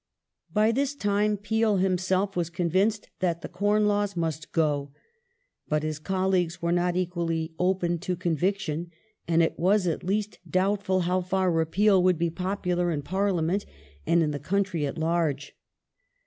By 0.51 0.71
this 0.71 0.95
time 0.95 1.37
Peel 1.37 1.77
himself 1.77 2.35
was 2.35 2.49
convinced 2.49 3.11
that 3.19 3.41
the 3.41 3.47
Corn 3.47 3.85
Laws 3.87 4.17
must 4.17 4.51
go. 4.51 4.89
But 5.69 5.83
his 5.83 5.99
colleagues 5.99 6.59
were 6.59 6.71
not 6.71 6.95
equally 6.95 7.53
open 7.59 7.99
to 7.99 8.15
conviction, 8.15 8.89
and 9.27 9.43
it 9.43 9.59
was 9.59 9.85
at 9.85 10.03
least 10.03 10.39
doubtful 10.49 11.01
how 11.01 11.21
far" 11.21 11.51
repeal" 11.51 12.01
would 12.03 12.17
be 12.17 12.31
popular 12.31 12.89
in 12.89 13.03
Parliament 13.03 13.63
and 14.03 14.23
in 14.23 14.31
the 14.31 14.39
country 14.39 14.87
at 14.87 14.97
large. 14.97 15.55